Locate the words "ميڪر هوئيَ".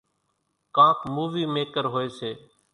1.55-2.09